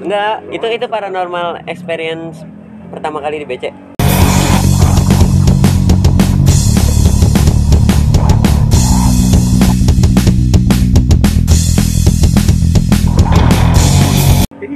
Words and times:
Enggak, 0.00 0.48
itu 0.48 0.66
itu 0.80 0.86
paranormal 0.88 1.68
experience 1.68 2.40
pertama 2.88 3.20
kali 3.20 3.44
di 3.44 3.46
BC. 3.46 3.64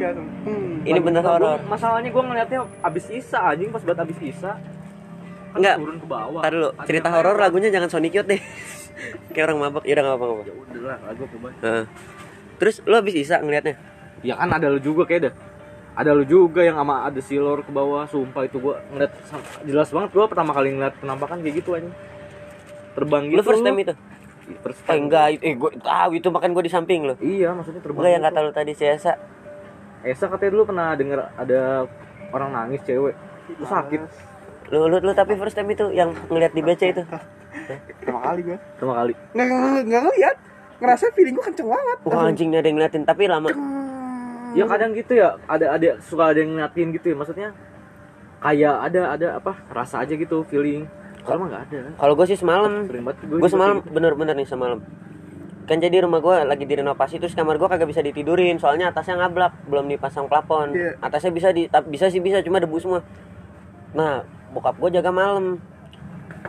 Iya. 0.05 0.13
Hmm. 0.45 0.85
Ini 0.85 1.01
bener 1.01 1.25
horor. 1.25 1.59
Masalahnya 1.65 2.13
gue 2.13 2.23
ngeliatnya 2.29 2.61
abis 2.85 3.09
Isa 3.09 3.41
anjing 3.41 3.73
pas 3.73 3.81
buat 3.81 3.97
abis 3.97 4.21
Isa. 4.21 4.61
Kan 4.61 5.57
Enggak. 5.57 5.77
turun 5.81 5.97
ke 6.05 6.07
bawah. 6.07 6.43
Dulu, 6.45 6.69
Ada 6.77 6.85
cerita 6.85 7.09
horor 7.09 7.37
lagunya 7.41 7.73
jangan 7.73 7.89
Sonic 7.89 8.13
Youth 8.13 8.29
deh. 8.29 8.43
Kayak 9.33 9.49
orang 9.49 9.59
mabok, 9.65 9.89
ya 9.89 9.97
udah 9.97 10.05
nggak 10.05 10.19
apa-apa. 10.21 10.43
Ya 10.45 10.53
udah 10.53 10.81
lah, 10.85 10.99
lagu 11.09 11.23
apa? 11.25 11.49
Heeh. 11.65 11.85
Terus 12.61 12.77
lu 12.85 12.95
habis 13.01 13.15
Isa 13.17 13.41
ngeliatnya? 13.41 13.94
Ya 14.25 14.35
kan 14.41 14.49
ada 14.49 14.73
lu 14.73 14.81
juga 14.81 15.05
kayak 15.05 15.31
dah. 15.31 15.35
Ada 15.95 16.11
lu 16.11 16.25
juga 16.27 16.67
yang 16.67 16.75
sama 16.75 17.07
ada 17.07 17.21
silor 17.23 17.63
ke 17.63 17.71
bawah, 17.71 18.09
sumpah 18.09 18.43
itu 18.49 18.59
gua 18.59 18.82
ngeliat 18.91 19.13
jelas 19.63 19.89
banget 19.95 20.11
gua 20.11 20.27
pertama 20.27 20.51
kali 20.51 20.75
ngeliat 20.75 20.96
penampakan 20.99 21.39
kayak 21.45 21.63
gitu 21.63 21.77
anjing. 21.77 21.95
Terbang 22.96 23.23
gitu. 23.31 23.39
Lu 23.39 23.45
first 23.45 23.63
time 23.63 23.79
itu? 23.79 23.95
First 24.61 24.81
Eh 24.85 24.87
time. 24.93 25.09
enggak, 25.09 25.27
eh 25.41 25.55
gue 25.57 25.71
tahu 25.81 26.11
itu 26.21 26.29
makan 26.29 26.53
gue 26.53 26.65
di 26.68 26.73
samping 26.73 27.01
lo. 27.09 27.17
Iya, 27.17 27.57
maksudnya 27.57 27.81
terbang. 27.81 28.01
Enggak 28.05 28.13
yang 28.13 28.25
gitu. 28.25 28.35
kata 28.37 28.45
lu 28.45 28.53
tadi 28.53 28.73
si 28.77 28.85
Esa. 28.85 29.13
Esa 30.05 30.29
katanya 30.29 30.51
dulu 30.53 30.63
pernah 30.68 30.93
denger 30.93 31.21
ada 31.32 31.89
orang 32.29 32.51
nangis 32.53 32.84
cewek. 32.84 33.17
Itu 33.48 33.65
sakit. 33.65 34.01
Lu, 34.69 34.84
lu, 34.84 35.01
lu 35.01 35.12
tapi 35.17 35.33
first 35.41 35.56
time 35.56 35.73
itu 35.73 35.89
yang 35.97 36.12
ngeliat 36.29 36.53
di 36.53 36.61
BC 36.61 36.83
itu. 36.93 37.03
Pertama 38.05 38.20
kali 38.20 38.41
gue. 38.45 38.59
Pertama 38.77 38.95
kali. 39.01 39.12
Nggak 39.33 39.47
nggak 39.89 40.03
ngeliat. 40.05 40.37
Ngerasa 40.75 41.05
feeling 41.17 41.34
gue 41.41 41.45
kenceng 41.48 41.69
banget. 41.73 41.98
Wah 42.05 42.29
anjing 42.29 42.48
ada 42.53 42.69
yang 42.69 42.77
ngeliatin 42.77 43.05
tapi 43.09 43.25
lama. 43.25 43.48
Ya 44.55 44.64
kadang 44.70 44.94
gitu 44.94 45.12
ya, 45.19 45.36
ada 45.50 45.75
ada 45.75 45.98
suka 45.98 46.31
ada 46.31 46.39
yang 46.39 46.55
ngeliatin 46.55 46.89
gitu 46.95 47.06
ya, 47.12 47.17
maksudnya 47.19 47.48
kayak 48.39 48.75
ada 48.87 49.01
ada 49.19 49.29
apa 49.42 49.53
rasa 49.75 50.06
aja 50.06 50.15
gitu 50.15 50.47
feeling. 50.47 50.87
Kalau 51.25 51.42
mah 51.42 51.48
nggak 51.51 51.62
ada. 51.73 51.81
Kalau 51.97 52.15
gue 52.15 52.27
sih 52.29 52.39
semalam, 52.39 52.84
gue 53.19 53.51
semalam 53.51 53.81
bener-bener 53.83 54.37
nih 54.37 54.47
semalam. 54.47 54.79
Kan 55.64 55.81
jadi 55.81 56.05
rumah 56.05 56.20
gue 56.20 56.45
lagi 56.45 56.69
direnovasi 56.69 57.17
terus 57.17 57.33
kamar 57.33 57.56
gue 57.56 57.64
kagak 57.64 57.89
bisa 57.89 58.05
ditidurin 58.05 58.61
soalnya 58.61 58.92
atasnya 58.92 59.17
ngablak 59.17 59.64
belum 59.64 59.89
dipasang 59.89 60.29
plafon. 60.29 60.77
Iya. 60.77 61.01
Atasnya 61.01 61.33
bisa 61.33 61.48
di 61.57 61.64
bisa 61.89 62.12
sih 62.12 62.20
bisa 62.20 62.45
cuma 62.45 62.61
debu 62.61 62.77
semua. 62.77 63.01
Nah 63.97 64.29
bokap 64.53 64.77
gue 64.77 65.01
jaga 65.01 65.09
malam. 65.09 65.57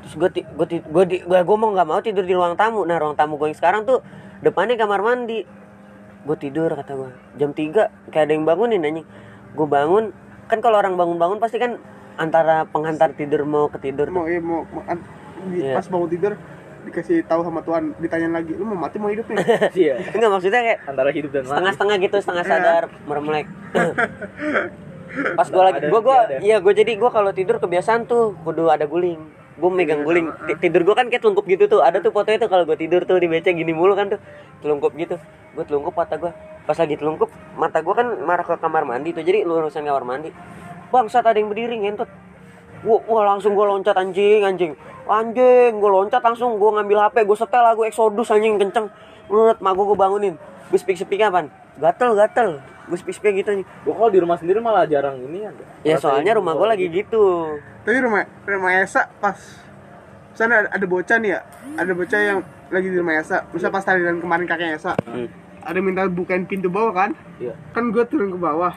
Terus 0.04 0.14
gue 0.20 0.30
gue 0.44 0.66
gue 0.84 1.04
gue 1.24 1.40
gue 1.40 1.58
mau 1.58 1.72
nggak 1.72 1.88
mau 1.88 2.04
tidur 2.04 2.28
di 2.28 2.36
ruang 2.36 2.60
tamu. 2.60 2.84
Nah 2.84 3.00
ruang 3.00 3.16
tamu 3.16 3.40
gue 3.40 3.48
yang 3.48 3.56
sekarang 3.56 3.88
tuh 3.88 4.04
depannya 4.44 4.76
kamar 4.76 5.00
mandi. 5.00 5.48
Gue 6.26 6.36
tidur 6.36 6.68
kata 6.68 6.92
gue 6.92 7.10
jam 7.36 7.52
3 7.52 8.10
kayak 8.10 8.24
ada 8.24 8.34
yang 8.34 8.44
bangunin 8.44 8.82
anjing. 8.82 9.06
Gue 9.54 9.68
bangun 9.68 10.10
kan 10.46 10.60
kalau 10.60 10.78
orang 10.78 10.94
bangun-bangun 10.94 11.38
pasti 11.38 11.56
kan 11.56 11.78
antara 12.16 12.66
penghantar 12.66 13.12
tidur 13.12 13.44
mau 13.44 13.68
ke 13.68 13.78
tidur 13.80 14.08
tuh. 14.08 14.16
Mau 14.16 14.26
iya 14.26 14.40
mau, 14.40 14.66
mau 14.68 14.82
an- 14.84 15.06
di- 15.46 15.62
Iya. 15.62 15.74
pas 15.74 15.86
bangun 15.86 16.10
tidur 16.10 16.34
dikasih 16.82 17.22
tahu 17.24 17.42
sama 17.42 17.62
Tuhan 17.62 17.98
ditanya 17.98 18.30
lagi 18.32 18.54
lu 18.54 18.62
mau 18.64 18.78
mati 18.80 18.98
mau 18.98 19.10
hidup 19.10 19.26
nih 19.26 19.38
Iya. 19.84 19.96
Enggak 20.12 20.30
maksudnya 20.32 20.62
kayak 20.64 20.80
Antara 20.86 21.10
hidup 21.10 21.30
dan 21.30 21.42
mati. 21.42 21.50
setengah-setengah 21.52 21.96
gitu, 22.00 22.16
setengah 22.20 22.44
Iya. 22.44 22.52
sadar, 22.52 22.84
meremelek. 23.04 23.48
Pas 25.36 25.48
gua 25.48 25.64
lagi 25.66 25.80
gua 25.88 26.18
ada. 26.20 26.36
iya 26.40 26.58
gua 26.60 26.74
jadi 26.74 26.92
gua 26.96 27.08
kalau 27.10 27.32
tidur 27.32 27.56
kebiasaan 27.56 28.04
tuh 28.04 28.36
kudu 28.42 28.68
ada 28.68 28.84
guling. 28.84 29.22
Gua 29.56 29.72
megang 29.72 30.04
guling. 30.04 30.28
Ti- 30.48 30.68
Tidur 30.68 30.84
gua 30.84 30.96
kan 31.00 31.08
kayak 31.08 31.24
telungkup 31.24 31.48
gitu 31.48 31.66
tuh. 31.66 31.80
Ada 31.80 32.04
tuh 32.04 32.12
fotonya 32.12 32.44
tuh 32.44 32.50
kalau 32.52 32.68
gua 32.68 32.76
tidur 32.76 33.08
tuh 33.08 33.16
di 33.20 33.28
BC 33.32 33.56
gini 33.56 33.72
mulu 33.72 33.96
kan 33.96 34.12
tuh. 34.12 34.20
Telungkup 34.60 34.92
gitu. 35.00 35.16
Gua 35.56 35.64
telungkup 35.64 35.96
mata 35.96 36.20
gua. 36.20 36.36
Pas 36.66 36.76
lagi 36.76 36.98
telungkup, 36.98 37.30
mata 37.56 37.80
gua 37.80 37.94
kan 37.94 38.08
marah 38.26 38.44
ke 38.44 38.58
kamar 38.60 38.84
mandi 38.84 39.16
tuh. 39.16 39.24
Jadi 39.24 39.48
lurusan 39.48 39.86
kamar 39.86 40.04
mandi. 40.04 40.30
Bangsat 40.92 41.24
ada 41.24 41.38
yang 41.40 41.48
berdiri 41.48 41.80
ngentot. 41.80 42.10
Wah, 42.84 43.02
wah 43.08 43.24
langsung 43.24 43.56
gua 43.56 43.72
loncat 43.72 43.96
anjing, 43.96 44.44
anjing. 44.44 44.74
Anjing, 45.06 45.80
gua 45.80 46.04
loncat 46.04 46.20
langsung 46.20 46.60
gua 46.60 46.82
ngambil 46.82 47.08
HP, 47.08 47.24
gua 47.24 47.38
setel 47.38 47.64
lagu 47.64 47.82
Exodus 47.88 48.30
anjing 48.30 48.60
kenceng. 48.60 48.92
Menurut 49.32 49.58
mak 49.64 49.74
gua, 49.74 49.86
gua 49.94 49.98
bangunin. 50.06 50.36
Gue 50.66 50.82
speak 50.82 50.98
speak 50.98 51.22
apaan? 51.22 51.54
Gatel, 51.78 52.18
gatel. 52.18 52.58
Gue 52.90 52.98
speak 52.98 53.14
speak 53.14 53.38
gitu 53.38 53.54
nih. 53.54 53.66
Gua 53.86 53.94
kalau 53.94 54.10
di 54.10 54.18
rumah 54.18 54.38
sendiri 54.38 54.58
malah 54.58 54.90
jarang 54.90 55.22
ini 55.22 55.46
ya. 55.46 55.52
Ya 55.86 55.96
soalnya 56.02 56.34
rumah 56.38 56.58
gua 56.58 56.74
lagi 56.74 56.90
gitu. 56.90 57.54
Tapi 57.86 58.02
rumah 58.02 58.26
rumah 58.44 58.74
Esa 58.76 59.06
pas 59.16 59.38
sana 60.34 60.66
ada, 60.66 60.70
ada 60.74 60.86
bocah 60.86 61.16
nih 61.16 61.32
ya 61.32 61.40
ada 61.76 61.92
bocah 61.94 62.20
yang 62.20 62.40
lagi 62.68 62.90
di 62.90 62.98
rumah 62.98 63.16
Esa 63.16 63.46
misal 63.48 63.70
pas 63.70 63.86
tahlilan 63.86 64.18
kemarin 64.18 64.44
kakek 64.44 64.76
Esa 64.76 64.98
Hmm. 65.06 65.30
ada 65.62 65.80
minta 65.80 66.04
bukain 66.06 66.44
pintu 66.44 66.68
bawah 66.68 66.92
kan 66.92 67.12
Iya. 67.38 67.54
kan 67.72 67.90
gue 67.90 68.04
turun 68.06 68.30
ke 68.30 68.40
bawah 68.40 68.74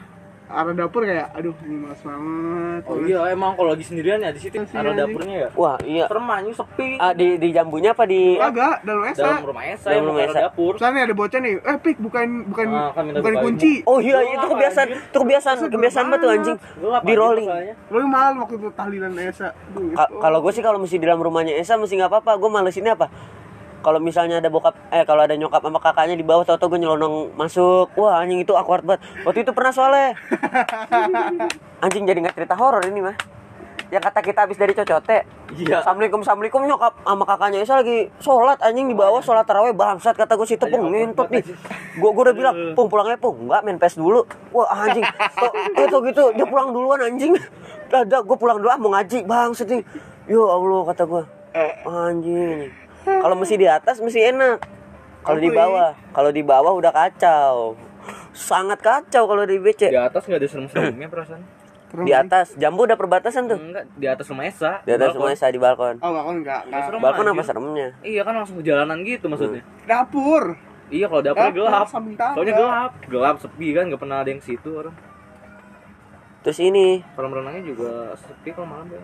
arah 0.49 0.73
dapur 0.73 1.03
kayak 1.03 1.29
aduh 1.31 1.53
ini 1.63 1.77
males 1.77 2.01
banget 2.01 2.83
Oh 2.83 2.95
males. 2.95 3.07
iya 3.07 3.21
emang 3.29 3.53
kalau 3.53 3.71
lagi 3.71 3.85
sendirian 3.85 4.19
ya 4.19 4.31
di 4.31 4.41
situ 4.41 4.57
aja. 4.57 4.81
dapurnya 4.95 5.37
ya. 5.39 5.49
Wah, 5.53 5.77
iya. 5.83 6.05
Anjing 6.09 6.55
sepi. 6.55 6.89
Ah, 6.97 7.13
di 7.13 7.37
di 7.37 7.49
jambunya 7.51 7.91
apa 7.91 8.05
di 8.05 8.35
agak 8.35 8.81
dalam 8.83 9.03
Esa 9.05 9.21
dalam 9.21 9.45
rumah 9.45 9.65
Esa 9.65 9.85
Dalam 9.85 9.95
yang 9.95 10.05
rumah 10.05 10.21
rumah 10.21 10.31
Esa. 10.31 10.41
dapur. 10.47 10.73
Misalnya 10.75 11.01
ada 11.03 11.15
bocah 11.15 11.41
nih, 11.41 11.55
eh 11.59 11.77
pik 11.79 11.97
bukain 11.99 12.31
bukain 12.47 12.69
Ah, 12.71 12.91
kan 12.91 13.05
bukain 13.07 13.21
bukain. 13.21 13.45
kunci. 13.45 13.73
Oh 13.85 13.99
iya, 13.99 14.19
itu 14.25 14.47
kebiasaan, 14.47 14.89
itu 14.91 15.19
kebiasaan, 15.19 15.57
kebiasaan 15.67 16.07
banget 16.07 16.21
tuh 16.21 16.31
anjing. 16.31 16.57
Di 17.03 17.15
rolling. 17.15 17.49
Lu 17.89 18.07
malam 18.07 18.35
waktu 18.41 18.55
itu 18.57 18.69
tahlilan 18.73 19.13
Esa. 19.19 19.49
Kalau 19.97 20.39
gue 20.41 20.53
sih 20.53 20.63
kalau 20.63 20.79
mesti 20.79 20.97
di 20.97 21.05
dalam 21.05 21.21
rumahnya 21.21 21.55
Esa 21.55 21.75
mesti 21.75 21.95
nggak 21.95 22.09
apa-apa. 22.09 22.33
Gue 22.37 22.49
males 22.49 22.75
ini 22.75 22.89
apa? 22.89 23.07
Kalau 23.79 24.03
misalnya 24.03 24.43
ada 24.43 24.51
bokap, 24.51 24.75
eh 24.91 25.07
kalau 25.07 25.23
ada 25.23 25.39
nyokap 25.39 25.63
sama 25.63 25.79
kakaknya 25.79 26.19
di 26.19 26.27
bawah, 26.27 26.43
tau-tau 26.43 26.67
gue 26.67 26.83
nyelonong 26.83 27.39
masuk. 27.39 27.95
Wah 27.95 28.19
anjing 28.19 28.43
itu 28.43 28.51
awkward 28.53 28.83
banget. 28.83 29.07
Waktu 29.23 29.47
itu 29.47 29.53
pernah 29.55 29.71
soalnya. 29.71 30.19
anjing 31.85 32.03
jadi 32.03 32.19
nggak 32.19 32.35
cerita 32.35 32.59
horor 32.59 32.83
ini 32.83 33.01
mah. 33.07 33.17
Yang 33.89 34.03
kata 34.11 34.21
kita 34.21 34.39
habis 34.45 34.59
dari 34.61 34.75
cocote. 34.77 35.19
Iya. 35.57 35.81
Assalamualaikum, 35.81 36.21
assalamualaikum 36.21 36.61
nyokap 36.69 36.93
sama 37.01 37.25
kakaknya 37.25 37.65
Esa 37.65 37.81
lagi 37.81 38.13
sholat 38.21 38.61
anjing 38.61 38.93
di 38.93 38.97
bawah 38.99 39.25
sholat 39.25 39.49
taraweh 39.49 39.73
bangsat 39.73 40.13
kata 40.13 40.37
gue 40.37 40.45
situ 40.45 40.65
pung 40.69 40.93
ngentot 40.93 41.31
nih. 41.33 41.41
Gue 41.97 42.11
gue 42.13 42.23
udah 42.29 42.37
bilang 42.37 42.55
pung 42.77 42.91
pulangnya 42.93 43.17
pung 43.17 43.49
enggak 43.49 43.63
main 43.65 43.79
pes 43.81 43.97
dulu. 43.97 44.27
Wah 44.53 44.69
anjing. 44.75 45.07
Tuh, 45.39 45.51
itu 45.87 45.97
gitu 46.13 46.23
dia 46.37 46.47
pulang 46.51 46.75
duluan 46.75 47.01
anjing. 47.01 47.33
Ada 47.89 48.21
gue 48.21 48.37
pulang 48.37 48.61
dulu 48.61 48.69
ah 48.69 48.77
mau 48.77 48.93
ngaji 48.93 49.25
bangsat 49.25 49.71
nih. 49.71 49.83
Ya 50.29 50.43
Allah 50.43 50.81
kata 50.93 51.03
gue. 51.09 51.23
Anjing. 51.89 52.88
Kalau 53.05 53.35
mesti 53.35 53.55
di 53.55 53.69
atas 53.69 53.99
mesti 54.01 54.21
enak. 54.31 54.59
Kalau 55.23 55.39
di 55.39 55.51
bawah, 55.51 55.91
kalau 56.15 56.31
di 56.33 56.43
bawah 56.43 56.73
udah 56.73 56.93
kacau. 56.95 57.77
Sangat 58.33 58.81
kacau 58.81 59.29
kalau 59.29 59.45
di 59.45 59.61
BC. 59.61 59.93
Di 59.93 59.99
atas 60.01 60.25
nggak 60.25 60.41
ada 60.41 60.49
serem-seremnya 60.49 61.09
perasaan. 61.11 61.43
Di 61.89 62.13
atas, 62.13 62.53
jambu 62.61 62.85
udah 62.85 63.01
perbatasan 63.01 63.49
tuh. 63.49 63.57
Enggak, 63.57 63.89
di 63.97 64.05
atas 64.05 64.29
rumah 64.29 64.45
Esa. 64.45 64.85
Di 64.85 64.93
atas 64.93 65.17
Balkon. 65.17 65.25
rumah 65.25 65.41
saya 65.41 65.53
di 65.57 65.61
balkon. 65.61 65.97
Oh, 66.05 66.13
balkon 66.13 66.37
enggak, 66.45 66.61
enggak. 66.69 66.85
Serem 66.85 67.01
Balkon 67.01 67.25
apa 67.25 67.33
anjir. 67.33 67.47
seremnya? 67.49 67.89
Iya 68.05 68.21
kan 68.29 68.35
langsung 68.37 68.57
ke 68.61 68.65
jalanan 68.69 68.99
gitu 69.09 69.25
maksudnya. 69.33 69.63
Dapur. 69.89 70.45
Iya 70.89 71.07
kalau 71.09 71.23
dapurnya 71.25 71.49
Dapur, 71.49 71.65
gelap. 71.65 71.89
tangga. 71.89 72.27
Soalnya 72.37 72.55
gelap, 72.61 72.93
gelap 73.09 73.37
sepi 73.41 73.69
kan 73.73 73.83
nggak 73.89 74.01
pernah 74.05 74.17
ada 74.21 74.29
yang 74.29 74.43
situ 74.45 74.69
orang. 74.73 74.97
Terus 76.45 76.59
ini 76.63 77.03
Kolam 77.13 77.33
renangnya 77.35 77.65
juga 77.65 78.15
sepi 78.17 78.49
kalau 78.53 78.69
malam 78.69 78.87
ya. 78.93 79.01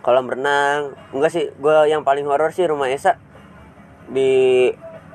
Kolam 0.00 0.26
renang 0.26 0.80
enggak 1.10 1.30
sih 1.30 1.44
gue 1.52 1.76
yang 1.86 2.00
paling 2.00 2.24
horor 2.24 2.50
sih 2.50 2.64
rumah 2.64 2.88
Esa 2.88 3.16
di 4.06 4.68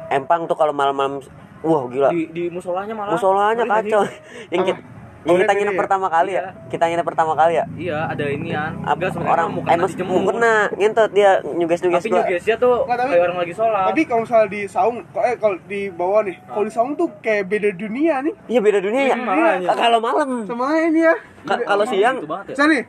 Empang 0.07 0.46
tuh 0.46 0.53
kalau 0.53 0.69
malam-malam 0.72 1.18
wah 1.59 1.84
gila 1.85 2.09
Di 2.09 2.29
di 2.29 2.44
musolanya 2.47 2.94
malah. 2.94 3.12
musolanya 3.12 3.63
kacau 3.63 4.06
yang 4.47 4.62
Apa? 4.62 4.69
kita 4.72 4.81
yang 5.25 5.38
kita 5.41 5.50
ini 5.50 5.59
nginep 5.59 5.73
ya? 5.73 5.81
pertama 5.81 6.06
kali 6.07 6.31
ya 6.31 6.44
kita 6.69 6.85
nginep 6.85 7.01
pertama 7.03 7.34
kali 7.34 7.57
ya 7.57 7.66
Iya, 7.75 7.97
ada 8.06 8.25
inian. 8.29 8.72
Ap- 8.79 8.94
Enggak 8.94 9.09
sebenarnya 9.09 9.34
orang 9.34 9.47
mau 9.50 9.62
eh 9.66 9.78
dijemur. 9.90 10.13
mau 10.13 10.29
kena 10.29 10.53
ngentot 10.72 11.09
dia 11.09 11.31
nyuges 11.44 11.79
nyuges 11.81 11.97
Tapi 11.97 12.09
gua 12.12 12.22
nyugesnya 12.22 12.56
tuh 12.56 12.75
Nggak, 12.79 12.94
tapi- 12.96 13.09
kayak 13.09 13.23
orang 13.25 13.38
lagi 13.41 13.53
sholat. 13.57 13.85
Tapi 13.90 14.02
kalau 14.06 14.22
misalnya 14.22 14.47
di 14.47 14.62
saung, 14.69 14.96
kok- 15.03 15.25
eh 15.25 15.35
kalau 15.35 15.56
di 15.66 15.81
bawah 15.90 16.22
nih, 16.22 16.35
kalau 16.46 16.62
di 16.62 16.72
saung 16.72 16.94
tuh 16.94 17.09
kayak 17.19 17.44
beda 17.44 17.69
dunia 17.73 18.22
nih. 18.22 18.34
iya 18.46 18.59
beda 18.61 18.79
dunia 18.79 19.02
ya 19.03 19.16
Hmm, 19.17 19.66
kalau 19.73 19.97
malam 19.99 20.29
Sama 20.46 20.66
ini 20.79 21.02
ya. 21.02 21.16
Ka- 21.41 21.66
kalau 21.66 21.85
siang 21.85 22.16
Gitu 22.16 22.29
ya. 22.29 22.46
Misalnya 22.47 22.70
nih, 22.72 22.84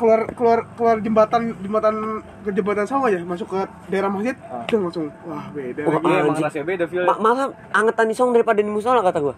keluar 0.00 0.20
keluar 0.32 0.58
keluar 0.72 0.96
jembatan 0.98 1.40
jembatan 1.58 1.94
ke 2.40 2.50
jembatan 2.50 2.84
saung 2.84 3.04
aja 3.04 3.20
masuk 3.20 3.46
ke 3.46 3.60
daerah 3.86 4.08
masjid, 4.08 4.32
Ah. 4.42 4.64
langsung 4.64 5.12
wah 5.22 5.44
beda 5.50 5.80
Wah, 5.82 5.92
lagi. 5.92 6.00
Iya, 6.02 6.16
emang 6.16 6.24
anjing. 6.26 6.44
rasanya 6.44 6.66
beda 6.66 6.84
feel. 6.86 7.04
ma- 7.04 7.20
malam 7.20 7.48
angetan 7.70 8.06
di 8.06 8.14
song 8.14 8.32
daripada 8.32 8.58
di 8.58 8.66
musola 8.66 9.00
kata 9.00 9.20
gua 9.20 9.36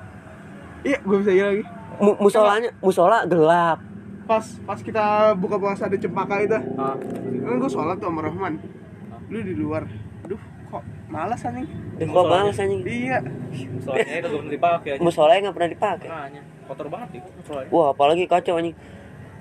Iya, 0.82 0.98
gue 0.98 1.16
bisa 1.16 1.30
iya 1.30 1.44
lagi. 1.48 1.62
Mu- 1.96 2.18
musolanya 2.20 2.70
musola 2.78 3.22
gelap 3.24 3.78
Pas 4.22 4.46
pas 4.62 4.78
kita 4.78 5.04
buka 5.34 5.54
puasa 5.56 5.82
ada 5.84 5.94
cempaka 5.94 6.38
itu, 6.40 6.54
Ah, 6.74 6.94
kan 6.94 7.54
gue 7.56 7.66
sholat 7.68 7.98
tuh 7.98 8.06
sama 8.06 8.22
Rahman. 8.22 8.54
Lu 9.28 9.38
di 9.40 9.52
luar. 9.52 9.82
Aduh, 10.22 10.38
kok 10.68 10.78
malas 11.06 11.42
anjing. 11.42 11.66
Eh, 11.96 12.06
kok 12.06 12.24
males 12.24 12.54
anjing 12.56 12.80
Iya. 12.82 13.18
musolanya 13.68 14.14
kagak 14.16 14.30
pernah 14.32 14.52
dipakai 14.52 14.90
musolanya 14.98 15.40
nggak 15.42 15.56
pernah 15.56 15.70
dipakai 15.70 16.08
kotor 16.64 16.86
banget 16.88 17.08
nih 17.10 17.22
musolanya. 17.34 17.68
Wah, 17.68 17.86
apalagi 17.88 18.24
kacau 18.24 18.54
anjing. 18.56 18.76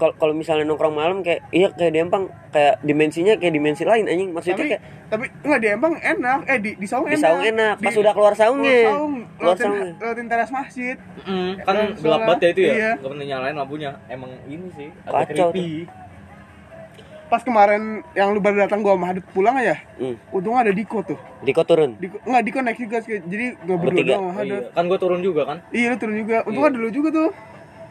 Kalau 0.02 0.14
kalau 0.18 0.34
misalnya 0.34 0.66
nongkrong 0.66 0.98
malam 0.98 1.22
kayak 1.22 1.46
iya 1.54 1.70
kayak 1.70 1.94
di 1.94 2.00
Empang 2.02 2.26
kayak 2.50 2.82
dimensinya 2.82 3.38
kayak 3.38 3.54
dimensi 3.54 3.86
lain 3.86 4.10
anjing. 4.10 4.34
Maksudnya 4.34 4.58
tapi 4.58 4.70
kayak 4.74 4.82
tapi 5.14 5.26
nggak 5.46 5.60
di 5.62 5.68
Empang 5.70 5.94
enak. 5.94 6.40
Eh 6.50 6.58
di 6.58 6.72
di 6.74 6.88
Saung 6.90 7.06
di 7.06 7.14
enak 7.14 7.22
saung 7.22 7.44
enak. 7.46 7.76
pas 7.78 7.94
Di- 7.94 8.02
udah 8.02 8.14
keluar 8.18 8.34
saungnya 8.34 8.74
keluar 8.74 8.90
Saung 8.90 9.14
keluar 9.38 9.54
lewatin, 9.54 9.66
saungnya 9.70 9.94
lewatin 10.02 10.26
teras 10.26 10.50
masjid. 10.50 10.98
Mm, 11.22 11.52
kan 11.62 11.76
Eh, 11.78 11.88
gelap 12.02 12.20
banget 12.26 12.40
ya 12.42 12.50
itu 12.50 12.62
ya? 12.62 12.74
Iya. 12.74 12.92
nggak 12.98 13.12
pernah 13.14 13.26
nyalain 13.30 13.56
lampunya. 13.56 13.92
Emang 14.10 14.32
ini 14.50 14.68
sih 14.74 14.90
agak 15.06 15.30
Kacau 15.30 15.50
creepy. 15.54 15.86
Pas 17.30 17.40
kemarin 17.48 18.04
yang 18.12 18.36
lu 18.36 18.44
baru 18.44 18.68
datang 18.68 18.84
gua 18.84 19.00
sama 19.00 19.08
Hadut 19.08 19.24
pulang 19.32 19.56
aja 19.56 19.80
hmm. 19.96 20.36
untung 20.36 20.58
ada 20.58 20.74
Diko 20.74 21.00
tuh. 21.00 21.16
Diko 21.40 21.62
turun? 21.64 21.96
Diko 21.96 22.20
nggak 22.26 22.44
Diko 22.44 22.60
naik 22.60 22.76
juga 22.76 22.98
jadi 23.06 23.46
nggak 23.56 23.78
berdua 23.78 24.16
sama 24.18 24.30
Oh, 24.36 24.44
iya. 24.44 24.60
Kan 24.74 24.84
gue 24.90 25.00
turun 25.00 25.22
juga 25.22 25.42
kan? 25.48 25.58
Iya 25.70 25.94
lu 25.94 25.98
turun 26.02 26.16
juga. 26.18 26.38
Untung 26.44 26.66
Iya. 26.66 26.72
ada 26.74 26.78
lu 26.82 26.90
juga 26.90 27.10
tuh 27.14 27.30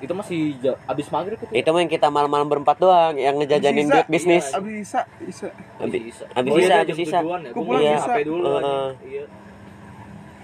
itu 0.00 0.12
masih 0.12 0.40
abis 0.86 1.06
maghrib 1.08 1.36
itu 1.36 1.52
itu 1.52 1.68
mah 1.68 1.80
yang 1.80 1.92
kita 1.92 2.08
malam-malam 2.08 2.48
berempat 2.48 2.76
doang 2.76 3.14
yang 3.14 3.36
ngejajanin 3.36 3.84
Bisa. 3.84 3.94
duit 3.94 4.06
bisnis 4.08 4.44
Iya. 4.46 4.56
abis 4.56 4.72
bisa 4.74 5.00
bisa 5.20 5.46
Habis 5.76 6.00
Bisa. 6.02 6.24
habis 6.30 6.50
Oh, 6.50 6.58
iya, 6.58 6.78
jam 6.82 6.96
sisa. 6.96 7.18
tujuan 7.20 7.40
ya. 7.40 7.50
Gua 7.50 7.54
Gua 7.54 7.64
pulang 7.66 7.80
pulang 7.80 7.94
bisa. 7.94 8.08
HP 8.08 8.18
dulu 8.22 8.42
Heeh. 8.42 8.56
anjing. 8.56 8.96
Iya. 9.06 9.24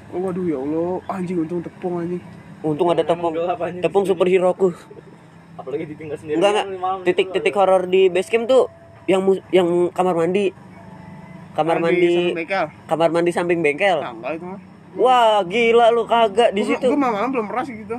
oh, 0.07 0.19
waduh 0.23 0.45
ya 0.45 0.57
Allah 0.59 0.91
anjing 1.11 1.39
untung 1.39 1.61
tepung 1.61 1.95
anjing 1.99 2.23
untung 2.63 2.89
ada 2.89 3.03
tepung 3.03 3.33
tepung 3.81 4.05
superhero-ku 4.05 4.69
Apalagi 5.57 5.85
ditinggal 5.89 6.17
sendiri. 6.17 6.37
enggak 6.37 6.53
enggak 6.53 6.97
titik-titik 7.03 7.55
horor 7.55 7.83
di 7.85 8.07
base 8.07 8.29
camp 8.29 8.45
tuh 8.45 8.69
yang 9.07 9.25
yang 9.51 9.69
kamar 9.89 10.13
mandi 10.13 10.53
kamar 11.57 11.81
Mandi 11.81 12.37
kamar 12.85 13.09
mandi 13.09 13.33
samping 13.33 13.65
bengkel 13.65 14.05
wah 14.95 15.41
gila 15.43 15.89
lu 15.89 16.05
kagak 16.05 16.53
di 16.53 16.61
situ 16.61 16.85
gue 16.85 16.93
malam 16.95 17.33
belum 17.33 17.49
pernah 17.49 17.65
sih 17.65 17.81
gitu 17.81 17.97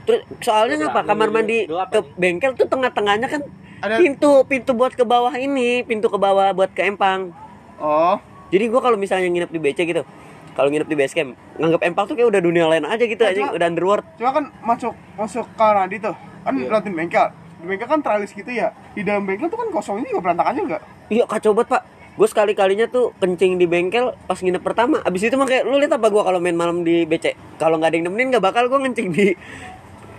Terus 0.00 0.20
soalnya 0.38 0.76
ngapa? 0.80 1.00
Gelap, 1.00 1.08
kamar 1.08 1.28
mandi 1.30 1.58
ke 1.66 2.00
bengkel 2.14 2.50
tuh 2.54 2.66
tengah-tengahnya 2.66 3.26
kan 3.26 3.42
Ada- 3.80 3.98
pintu 3.98 4.44
pintu 4.44 4.70
buat 4.72 4.92
ke 4.92 5.02
bawah 5.02 5.32
ini 5.32 5.82
pintu 5.82 6.06
ke 6.06 6.16
bawah 6.16 6.52
buat 6.52 6.70
ke 6.70 6.84
empang. 6.84 7.34
Oh. 7.76 8.16
Jadi 8.48 8.64
gua 8.66 8.80
kalau 8.80 8.94
misalnya 8.94 9.26
nginep 9.26 9.50
di 9.50 9.58
BC 9.58 9.78
gitu 9.84 10.02
kalau 10.50 10.66
nginep 10.68 10.84
di 10.84 10.98
base 10.98 11.14
camp 11.14 11.30
nganggap 11.56 11.80
empang 11.80 12.04
tuh 12.04 12.14
kayak 12.14 12.28
udah 12.28 12.40
dunia 12.40 12.66
lain 12.66 12.82
aja 12.82 13.00
gitu 13.00 13.18
Nah, 13.18 13.30
aja 13.30 13.40
cuma- 13.40 13.54
udah 13.54 13.66
underworld. 13.66 14.04
cuma 14.14 14.30
kan 14.30 14.44
masuk 14.60 14.92
masuk 15.14 15.46
kamar 15.54 15.86
mandi 15.86 15.96
tuh. 15.96 16.14
Kan 16.40 16.52
Iya. 16.54 16.66
lewatin 16.68 16.92
bengkel. 16.92 17.26
Di 17.56 17.66
bengkel 17.66 17.88
kan 17.88 18.00
tralis 18.00 18.30
gitu 18.30 18.50
ya. 18.50 18.68
Di 18.90 19.00
dalam 19.00 19.22
bengkel 19.22 19.46
tuh 19.46 19.56
kan 19.56 19.68
kosong 19.70 20.02
ini 20.02 20.10
nggak 20.10 20.22
berantakan 20.22 20.54
juga. 20.56 20.78
Iya 21.06 21.24
kacau 21.24 21.52
banget 21.52 21.70
pak. 21.70 21.82
Gue 22.10 22.26
sekali 22.26 22.52
kalinya 22.52 22.84
tuh 22.84 23.14
kencing 23.16 23.56
di 23.56 23.64
bengkel 23.64 24.12
pas 24.20 24.36
nginep 24.36 24.60
pertama. 24.60 24.98
Abis 25.00 25.22
itu 25.22 25.34
mah 25.34 25.46
kayak 25.46 25.64
lu 25.64 25.78
lihat 25.78 25.94
apa 25.94 26.06
gua 26.08 26.22
kalau 26.22 26.36
main 26.36 26.52
malam 26.52 26.82
di 26.82 27.06
BC 27.06 27.32
kalau 27.56 27.78
nggak 27.78 27.88
ada 27.88 27.96
yang 27.96 28.06
nemenin 28.10 28.28
nggak 28.28 28.42
bakal 28.42 28.66
gua 28.66 28.78
ngencing 28.80 29.08
di 29.08 29.32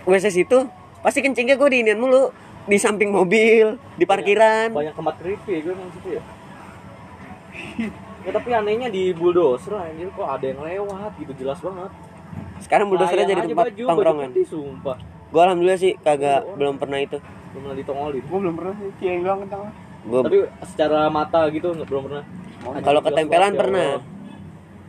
WC 0.02 0.26
situ 0.32 0.58
pasti 1.00 1.18
kencingnya 1.20 1.54
gue 1.54 1.68
diinian 1.68 1.98
mulu 1.98 2.30
di 2.62 2.78
samping 2.78 3.10
mobil 3.10 3.74
di 3.98 4.04
parkiran 4.06 4.70
Banyak 4.70 4.94
tempat 4.94 5.14
creepy 5.18 5.50
ya 5.50 5.60
gue 5.62 5.72
emang 5.74 5.90
situ 5.90 6.08
ya. 6.14 6.22
ya 8.22 8.30
tapi 8.30 8.50
anehnya 8.54 8.86
di 8.86 9.10
bulldozer 9.10 9.74
anjir 9.74 10.08
kok 10.14 10.26
ada 10.26 10.46
yang 10.46 10.62
lewat 10.62 11.12
gitu 11.18 11.32
jelas 11.36 11.58
banget. 11.58 11.90
sekarang 12.62 12.86
bulldozer 12.86 13.18
jadi 13.26 13.42
tempat 13.42 13.66
baju, 13.74 13.84
tongkrongan 13.90 14.28
Baju 14.30 14.34
putih, 14.38 14.46
sumpah. 14.46 14.96
gue 15.32 15.40
alhamdulillah 15.42 15.80
sih 15.80 15.92
kagak 15.98 16.40
belum 16.54 16.74
pernah 16.78 16.98
itu 17.02 17.18
Belum 17.52 17.62
pernah 17.68 17.76
ditongolin. 17.76 18.22
gue 18.22 18.38
belum 18.38 18.54
pernah 18.56 18.74
sih 18.78 18.88
cieng 18.96 19.20
doang 19.26 19.40
kentang 19.44 19.60
gue 20.02 20.20
Tapi 20.22 20.38
secara 20.66 20.98
mata 21.10 21.40
gitu 21.50 21.66
nggak 21.70 21.86
belum 21.86 22.02
pernah. 22.10 22.24
Kalau 22.78 23.00
ketempelan 23.02 23.52
ya 23.52 23.58
pernah 23.58 23.88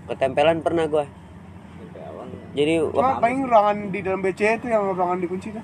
ketempelan 0.03 0.57
pernah 0.61 0.85
gue. 0.85 1.05
Jadi 2.53 2.85
cuma 2.85 3.01
wah, 3.03 3.17
paling 3.17 3.39
ruangan 3.43 3.77
di 3.89 3.99
dalam 3.99 4.19
BC 4.19 4.39
itu 4.55 4.67
yang 4.67 4.83
ruangan 4.89 5.17
dikunci 5.17 5.49
tuh. 5.51 5.63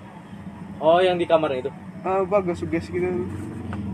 Oh 0.78 0.98
yang 0.98 1.16
di 1.16 1.26
kamar 1.26 1.54
itu. 1.54 1.70
uh, 2.00 2.24
gue 2.24 2.38
agak 2.40 2.56
suges 2.56 2.88
gitu. 2.88 3.08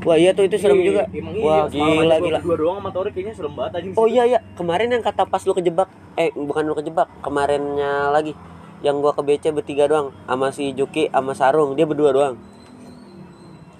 Wah 0.01 0.13
iya 0.13 0.31
tuh 0.31 0.45
itu 0.45 0.53
serem 0.55 0.77
Iya, 0.77 0.85
juga. 0.85 1.03
emang 1.09 1.33
iya, 1.33 1.43
wah 1.43 1.65
semalam 1.65 1.93
gila 1.97 2.05
aja 2.05 2.13
gua 2.15 2.27
gila. 2.27 2.39
berdua 2.39 2.55
doang 2.55 2.77
sama 2.77 2.89
Tori 2.91 3.09
kayaknya 3.09 3.33
serem 3.33 3.53
banget 3.53 3.71
anjing. 3.73 3.93
oh 3.95 4.05
iya 4.05 4.23
iya. 4.23 4.39
Kemarin 4.53 4.87
yang 4.87 5.01
kata 5.01 5.25
pas 5.25 5.41
lu 5.41 5.51
kejebak 5.51 5.87
eh 6.15 6.29
bukan 6.31 6.63
lu 6.63 6.73
kejebak 6.73 7.09
kemarinnya 7.19 7.91
lagi. 8.09 8.37
Yang 8.79 8.95
gua 9.01 9.11
ke 9.11 9.21
BC 9.23 9.43
bertiga 9.51 9.85
doang 9.85 10.13
sama 10.23 10.47
si 10.49 10.71
Juki 10.71 11.09
sama 11.09 11.33
Sarung 11.33 11.73
dia 11.73 11.83
berdua 11.83 12.11
doang. 12.11 12.35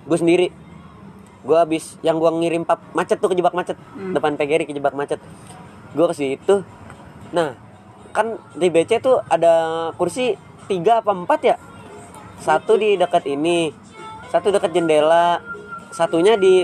Gue 0.04 0.18
sendiri. 0.18 0.48
Gua 1.42 1.62
habis 1.62 2.02
yang 2.02 2.18
gua 2.18 2.34
ngirim 2.34 2.66
pap 2.66 2.82
macet 2.92 3.18
tuh 3.18 3.30
kejebak 3.30 3.54
macet. 3.54 3.78
Depan 3.94 4.34
PGRI 4.34 4.66
kejebak 4.66 4.92
macet. 4.92 5.22
Gua 5.94 6.10
ke 6.10 6.16
situ. 6.16 6.66
Nah 7.30 7.54
kan 8.16 8.40
di 8.56 8.72
BC 8.72 9.04
tuh 9.04 9.20
ada 9.28 9.92
kursi 10.00 10.40
tiga 10.72 11.04
apa 11.04 11.12
empat 11.12 11.40
ya? 11.44 11.56
Satu 12.40 12.80
di 12.80 12.96
dekat 12.96 13.28
ini 13.28 13.70
satu 14.32 14.52
dekat 14.52 14.72
jendela 14.72 15.40
satunya 15.92 16.40
di 16.40 16.64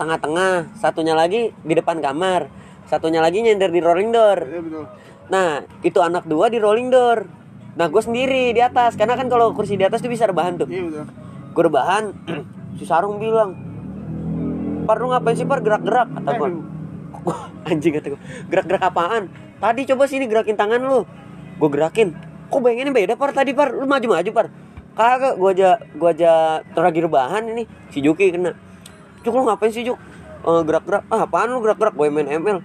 tengah-tengah 0.00 0.76
satunya 0.76 1.12
lagi 1.16 1.52
di 1.52 1.72
depan 1.76 2.00
kamar 2.00 2.48
satunya 2.88 3.20
lagi 3.20 3.44
nyender 3.44 3.68
di 3.68 3.80
rolling 3.84 4.10
door. 4.10 4.38
Ya 4.48 4.60
betul. 4.64 4.84
Nah 5.28 5.48
itu 5.84 5.98
anak 6.00 6.24
dua 6.24 6.48
di 6.48 6.56
rolling 6.56 6.88
door. 6.88 7.28
Nah 7.76 7.86
gue 7.86 8.02
sendiri 8.02 8.56
di 8.56 8.60
atas 8.64 8.96
karena 8.96 9.14
kan 9.14 9.28
kalau 9.28 9.52
kursi 9.52 9.76
di 9.76 9.84
atas 9.84 10.00
tuh 10.00 10.08
bisa 10.08 10.24
rebahan 10.24 10.56
tuh. 10.56 10.68
Iya 10.72 11.04
gue 11.52 11.62
rebahan 11.64 12.14
si 12.80 12.88
sarung 12.88 13.20
bilang 13.20 13.52
par 14.88 15.04
lu 15.04 15.12
ngapain 15.12 15.36
sih 15.36 15.44
par? 15.44 15.60
Gerak-gerak? 15.60 16.08
Kata 16.16 16.30
gue 16.32 16.48
Aduh. 16.48 16.64
anjing 17.68 17.92
kata 17.92 18.06
gue 18.16 18.20
gerak-gerak 18.48 18.82
apaan 18.88 19.28
tadi 19.58 19.80
coba 19.86 20.04
sini 20.06 20.24
gerakin 20.26 20.56
tangan 20.56 20.80
lu. 20.80 21.04
Gue 21.58 21.68
gerakin. 21.70 22.14
Kok 22.48 22.60
bayanginnya 22.64 22.94
beda 22.94 23.14
par? 23.18 23.30
Tadi 23.34 23.52
par 23.52 23.74
lu 23.74 23.84
maju-maju 23.84 24.30
par. 24.32 24.46
Kagak 24.98 25.38
gue 25.38 25.50
aja 25.54 25.78
gue 25.78 26.08
aja 26.10 26.32
lagi 26.62 27.00
rebahan 27.04 27.44
ini. 27.50 27.64
Si 27.92 28.02
Juki 28.02 28.32
kena. 28.34 28.56
Juk 29.22 29.34
lu 29.34 29.44
ngapain 29.46 29.70
sih 29.70 29.84
Juk 29.84 29.98
Eh, 30.38 30.62
gerak-gerak. 30.62 31.02
Ah 31.10 31.26
apaan 31.26 31.50
lu 31.50 31.58
gerak-gerak? 31.58 31.94
Gue 31.98 32.08
main 32.14 32.30
ML 32.30 32.62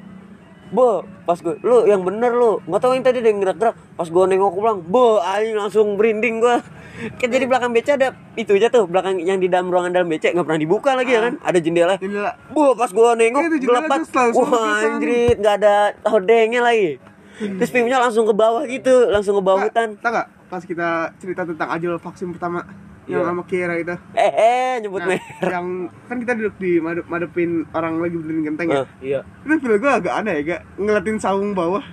Bo, 0.74 1.06
pas 1.30 1.38
gue, 1.38 1.56
lu 1.62 1.86
yang 1.86 2.02
bener 2.02 2.34
lu. 2.34 2.58
Gak 2.66 2.82
tau 2.82 2.98
yang 2.98 3.06
tadi 3.06 3.22
ada 3.22 3.30
yang 3.30 3.40
gerak-gerak. 3.46 3.78
Pas 3.94 4.10
gue 4.10 4.24
nengok 4.26 4.50
gue 4.58 4.62
bilang, 4.66 4.80
bo, 4.82 5.22
anjing 5.22 5.54
langsung 5.54 5.96
berinding 5.96 6.42
gue 6.42 6.56
Kan 7.20 7.30
jadi 7.30 7.46
belakang 7.50 7.74
BC 7.74 7.98
ada 7.98 8.14
itu 8.38 8.54
aja 8.54 8.70
tuh 8.70 8.86
Belakang 8.86 9.18
yang 9.18 9.42
di 9.42 9.50
dalam 9.50 9.74
ruangan 9.74 9.90
dalam 9.90 10.06
BC 10.14 10.38
Gak 10.38 10.46
pernah 10.46 10.62
dibuka 10.62 10.94
lagi 10.94 11.18
ya 11.18 11.26
kan? 11.26 11.34
Ada 11.42 11.58
jendela. 11.58 11.96
Jendela. 11.98 12.38
Bu, 12.54 12.78
pas 12.78 12.90
gua 12.94 13.18
nengok 13.18 13.42
Iya, 13.42 13.50
itu 13.50 13.58
gelap 13.66 13.90
banget. 13.90 14.10
Wah, 14.38 14.78
anjrit, 14.82 15.38
nggak 15.42 15.56
ada 15.62 15.76
hordengnya 16.06 16.62
lagi. 16.62 17.02
Terus 17.34 17.70
view-nya 17.74 17.98
langsung 17.98 18.30
ke 18.30 18.34
bawah 18.38 18.62
gitu, 18.70 19.10
langsung 19.10 19.42
ke 19.42 19.44
bawah 19.44 19.66
hutan. 19.66 19.98
tau 19.98 20.14
gak 20.14 20.28
pas 20.54 20.62
kita 20.62 21.10
cerita 21.18 21.50
tentang 21.50 21.66
ajal 21.74 21.98
vaksin 21.98 22.30
pertama 22.30 22.62
yang 23.06 23.20
Iya. 23.20 23.28
sama 23.28 23.44
Kira 23.44 23.74
itu 23.76 23.96
Eh, 24.14 24.32
eh, 24.32 24.74
nyebut 24.80 25.00
Nah, 25.00 25.08
merek. 25.10 25.24
yang 25.44 25.68
kan 26.04 26.18
kita 26.18 26.34
duduk 26.34 26.56
di 26.56 26.72
madep 26.78 27.06
madepin 27.06 27.52
orang 27.70 28.00
lagi 28.00 28.16
berdiri 28.16 28.42
genteng 28.44 28.68
ya. 28.68 28.78
Eh. 28.78 28.86
Iya. 29.04 29.20
Itu 29.44 29.54
feel 29.60 29.76
gue 29.76 29.92
agak 29.94 30.14
aneh 30.16 30.34
ya, 30.38 30.42
gak 30.50 30.62
ngeliatin 30.78 31.18
saung 31.18 31.52
bawah. 31.52 31.84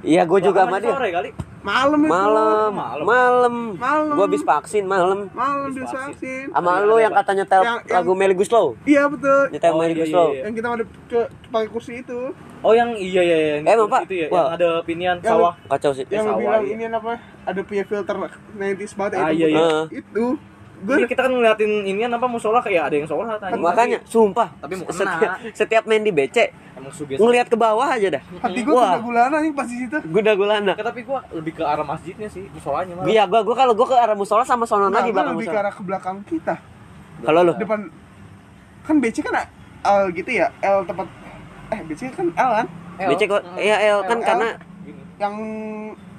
Iya, 0.00 0.24
gua 0.24 0.38
juga 0.38 0.64
sama 0.64 0.80
dia. 0.80 0.90
Sore 0.90 1.08
kali. 1.10 1.30
Malam 1.60 2.00
itu. 2.00 2.08
Malam, 2.08 2.72
Malam. 2.72 3.54
malam. 3.76 4.14
Gua 4.16 4.24
habis 4.24 4.40
vaksin 4.40 4.88
malam. 4.88 5.28
Malam 5.30 5.68
Habis 5.68 5.92
vaksin. 5.92 6.48
Sama 6.48 6.70
Ada, 6.72 6.88
lu 6.88 6.96
ada, 6.96 7.04
yang 7.04 7.12
Pak. 7.12 7.20
kata 7.20 7.32
nyetel 7.36 7.60
Yang- 7.60 7.68
yang- 7.84 7.96
lagu 8.00 8.12
Melly 8.16 8.32
Guslow. 8.32 8.66
Iya 8.82 9.02
betul. 9.06 9.40
Nyetel 9.52 9.68
Oh, 9.68 9.76
Melly 9.76 9.92
iya, 9.92 10.00
Guslow. 10.00 10.24
iya, 10.24 10.32
iya. 10.32 10.42
Yang 10.42 10.54
kita 10.56 10.68
madep 10.72 10.88
ke 11.04 11.20
pakai 11.46 11.68
kursi 11.68 11.92
itu. 12.00 12.18
Oh 12.60 12.72
yang 12.72 12.90
iya 12.92 13.20
iya 13.20 13.36
iya. 13.36 13.48
yang 13.54 13.64
Eh, 13.66 13.72
Emang, 13.72 13.80
kursi 13.82 13.92
Pak? 13.92 14.02
Itu 14.02 14.14
ya, 14.14 14.26
Wah. 14.26 14.40
yang 14.40 14.48
ada 14.50 14.68
pinian 14.80 15.16
Yang- 15.18 15.28
sawah. 15.28 15.52
Kacau 15.68 15.92
sih. 15.92 16.04
Yang 16.06 16.24
sawah, 16.24 16.38
bilang 16.40 16.62
iya. 16.62 16.72
ini 16.72 16.84
apa? 16.88 17.12
Ada 17.44 17.60
punya 17.60 17.84
filter 17.84 18.16
90s 18.16 18.92
banget 18.94 19.12
Ah, 19.12 19.28
itu. 19.28 19.36
iya, 19.36 19.46
iya. 19.50 19.68
Itu. 19.92 20.24
Gue 20.80 21.04
kita 21.04 21.28
kan 21.28 21.32
ngeliatin 21.32 21.84
inian 21.84 22.08
apa 22.08 22.24
musola 22.24 22.64
kayak 22.64 22.88
ada 22.88 22.94
yang 22.96 23.04
sholat 23.04 23.36
anjing. 23.36 23.60
Makanya, 23.60 23.98
sumpah. 24.08 24.48
Tapi 24.64 24.80
mau 24.80 24.88
kena. 24.88 24.96
setiap, 24.96 25.32
setiap 25.52 25.82
main 25.84 26.00
di 26.00 26.08
BC, 26.08 26.36
emang 26.76 26.92
suges. 26.96 27.20
ngelihat 27.20 27.52
ke 27.52 27.56
bawah 27.60 27.84
aja 27.84 28.16
dah. 28.16 28.22
hati 28.40 28.60
gue 28.64 28.72
Wah. 28.72 28.96
udah 28.96 29.02
gulana 29.04 29.36
nih 29.44 29.52
pas 29.52 29.68
di 29.68 29.76
situ. 29.76 29.96
Guna 30.08 30.32
gulana. 30.32 30.72
Nggak, 30.72 30.88
tapi 30.88 31.00
gua 31.04 31.20
lebih 31.36 31.52
ke 31.52 31.64
arah 31.64 31.84
masjidnya 31.84 32.28
sih, 32.32 32.48
musolanya 32.48 32.96
malah. 32.96 33.12
Iya, 33.12 33.22
gua 33.28 33.40
gua 33.44 33.56
kalau 33.60 33.72
gua 33.76 33.86
ke 33.92 33.96
arah 34.00 34.16
musola 34.16 34.42
sama 34.48 34.64
sono 34.64 34.88
Nah, 34.88 35.04
lagi 35.04 35.12
gue 35.12 35.20
belakang 35.20 35.36
lebih 35.36 35.44
ke 35.44 35.52
musola. 35.52 35.60
arah 35.60 35.72
ke 35.76 35.82
belakang 35.84 36.16
kita. 36.24 36.54
Kalau 37.20 37.40
lu? 37.44 37.52
Depan 37.60 37.80
kan 38.80 38.96
BC 38.96 39.16
kan 39.20 39.34
L 39.84 40.02
gitu 40.16 40.30
ya, 40.32 40.48
L 40.64 40.80
tempat 40.88 41.06
eh 41.70 41.80
BC 41.84 42.00
kan 42.16 42.26
L 42.32 42.50
kan? 42.64 42.66
L. 42.96 43.08
BC 43.12 43.22
kok 43.28 43.42
iya 43.60 43.76
L 43.92 44.00
kan 44.08 44.18
L. 44.20 44.24
karena 44.24 44.48
yang 45.20 45.36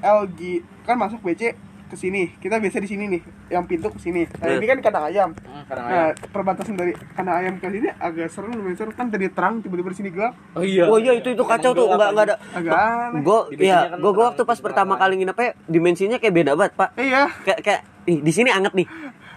LG 0.02 0.42
kan 0.86 0.96
masuk 0.98 1.22
BC 1.22 1.58
ke 1.92 2.00
sini. 2.00 2.32
Kita 2.34 2.56
biasa 2.56 2.80
di 2.80 2.88
sini 2.88 3.04
nih, 3.06 3.22
yang 3.50 3.68
pintu 3.68 3.92
ke 3.92 4.00
sini. 4.00 4.24
Nah, 4.32 4.48
Hmm. 4.48 4.56
ini 4.56 4.66
kan 4.66 4.78
kandang 4.80 5.06
ayam. 5.06 5.30
Hmm, 5.36 5.64
kadang 5.66 5.84
Nah, 5.84 5.94
ayam. 6.08 6.32
perbatasan 6.32 6.74
dari 6.74 6.92
kandang 7.12 7.36
ayam 7.38 7.54
ke 7.56 7.68
sini 7.68 7.90
agak 7.92 8.28
serem 8.28 8.52
lumayan 8.52 8.76
serem 8.76 8.94
kan 8.94 9.08
tadi 9.08 9.28
terang 9.28 9.60
tiba-tiba 9.60 9.90
di 9.90 9.98
sini 9.98 10.10
gelap. 10.10 10.34
Oh 10.54 10.64
iya. 10.64 10.88
Oh 10.88 10.96
iya 10.96 11.12
itu 11.14 11.28
itu 11.30 11.44
kacau 11.44 11.72
tuh 11.72 11.86
enggak 11.86 12.10
enggak 12.10 12.26
ada. 12.26 12.36
Agak 12.50 12.72
aneh. 12.72 13.22
Gue 13.22 13.40
Di 13.50 13.56
biasanya 13.58 13.76
ya 13.76 13.92
kan 13.92 14.00
gue 14.00 14.12
gue 14.12 14.26
waktu 14.26 14.42
pas 14.42 14.60
pertama 14.62 14.94
kali 14.96 15.14
nginepnya 15.18 15.50
dimensinya 15.68 16.18
kayak 16.18 16.34
beda 16.34 16.52
banget 16.56 16.74
pak. 16.74 16.90
Iya. 16.96 17.24
Kayak 17.44 17.60
kayak 17.62 17.82
ih, 18.08 18.20
di 18.20 18.32
sini 18.32 18.50
anget 18.50 18.72
nih. 18.74 18.88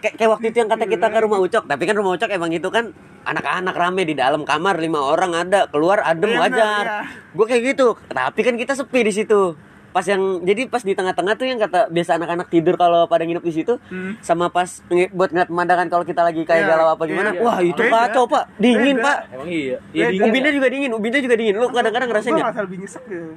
Kayak 0.00 0.14
kayak 0.14 0.30
waktu 0.30 0.46
itu 0.46 0.56
yang 0.58 0.68
kata 0.68 0.84
kita 0.87 1.06
ke 1.08 1.18
rumah 1.18 1.38
Ucok, 1.38 1.64
tapi 1.64 1.82
kan 1.82 1.96
rumah 1.96 2.12
Ucok 2.12 2.30
emang 2.30 2.52
itu 2.52 2.68
kan 2.68 2.92
anak-anak 3.25 3.73
rame 3.73 4.04
di 4.04 4.12
dalam 4.12 4.44
kamar 4.44 4.76
lima 4.76 5.00
orang 5.00 5.32
ada 5.34 5.64
keluar 5.66 6.04
adem 6.04 6.28
Iya, 6.30 6.38
wajar. 6.38 6.84
iya. 6.84 6.99
Gue 7.32 7.46
kayak 7.46 7.73
gitu, 7.73 7.96
tapi 8.06 8.40
kan 8.40 8.54
kita 8.54 8.76
sepi 8.76 9.00
di 9.00 9.12
situ. 9.12 9.56
Pas 9.94 10.02
yang 10.02 10.18
jadi 10.42 10.66
pas 10.66 10.82
di 10.82 10.90
tengah-tengah 10.90 11.34
tuh 11.34 11.46
yang 11.46 11.54
kata 11.56 11.86
biasa 11.86 12.18
anak-anak 12.18 12.50
tidur 12.50 12.74
kalau 12.74 13.06
pada 13.06 13.22
nginep 13.22 13.40
di 13.40 13.54
situ 13.54 13.78
Hmm. 13.86 14.18
sama 14.18 14.50
pas 14.50 14.66
nge- 14.84 15.08
buat 15.08 15.30
ngeliat 15.30 15.46
pemandangan 15.46 15.86
kalau 15.86 16.02
kita 16.02 16.20
lagi 16.20 16.42
kayak 16.42 16.60
Iya, 16.60 16.68
galau 16.68 16.88
apa 16.90 17.02
gimana 17.04 17.30
iya. 17.30 17.40
wah 17.40 17.58
itu 17.60 17.78
Beda. 17.78 17.94
kacau 18.04 18.24
pak 18.26 18.44
dingin 18.56 18.96
Beda. 18.96 19.06
pak 19.06 19.16
Emang 19.30 19.46
iya. 19.48 19.76
Iya 19.88 20.04
Beda. 20.04 20.10
dingin. 20.10 20.26
ubinnya 20.26 20.50
ya? 20.50 20.54
juga 20.54 20.68
dingin 20.68 20.90
ubinnya 20.92 21.20
juga 21.22 21.36
dingin 21.36 21.54
lu 21.54 21.66
kadang-kadang 21.68 22.08
ngerasain 22.10 22.32
nggak 22.32 22.42
ngerasa 22.44 22.62
lebih 22.64 22.78
nyesek 22.82 23.04
gitu 23.06 23.30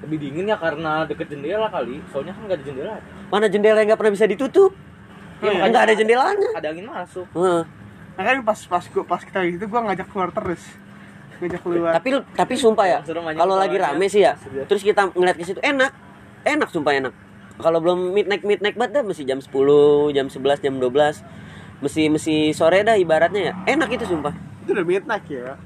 Lebih 0.00 0.16
dingin 0.18 0.44
ya 0.46 0.56
karena 0.56 0.92
deket 1.04 1.26
jendela 1.28 1.68
kali. 1.68 2.00
Soalnya 2.08 2.32
kan 2.32 2.42
nggak 2.46 2.56
ada 2.56 2.64
jendela. 2.64 2.94
mana 3.28 3.46
jendela 3.46 3.76
yang 3.76 3.88
nggak 3.90 4.00
pernah 4.00 4.14
bisa 4.14 4.24
ditutup 4.24 4.72
Kan 5.36 5.52
nggak 5.66 5.82
ada 5.82 5.94
jendelanya 5.94 6.50
Ada 6.54 6.68
angin 6.70 6.86
masuk. 6.86 7.26
Heeh. 7.34 7.62
Nah 8.10 8.22
kan 8.22 8.36
pas 8.40 8.60
pas 8.62 8.84
gua 8.86 9.04
pas 9.04 9.20
kita 9.20 9.40
gitu 9.44 9.64
gua 9.66 9.80
ngajak 9.82 10.06
keluar 10.06 10.30
terus. 10.30 10.62
Ngajak 11.40 11.60
keluar. 11.64 11.92
tapi 11.96 12.08
tapi 12.36 12.54
sumpah 12.54 12.86
ya 12.86 12.98
kalau 13.34 13.56
lagi 13.56 13.76
rame 13.80 14.06
sih 14.06 14.20
ya 14.20 14.36
Sedia. 14.36 14.68
terus 14.68 14.84
kita 14.84 15.08
ngeliat 15.16 15.36
ke 15.40 15.44
situ 15.48 15.60
enak 15.64 15.88
enak 16.44 16.68
sumpah 16.68 16.92
enak 16.92 17.12
kalau 17.60 17.80
belum 17.80 18.12
midnight 18.12 18.44
midnight 18.44 18.76
banget 18.76 19.00
dah 19.00 19.04
mesti 19.04 19.24
jam 19.24 19.40
10 19.40 19.48
jam 20.12 20.26
11 20.28 20.64
jam 20.64 20.74
12 20.76 21.80
mesti 21.80 22.02
mesti 22.12 22.34
sore 22.52 22.84
dah 22.84 22.96
ibaratnya 22.96 23.40
ya 23.40 23.52
enak 23.72 23.88
itu 23.88 24.04
sumpah 24.04 24.36
itu 24.64 24.76
udah 24.76 24.84
midnight 24.84 25.24
ya. 25.28 25.56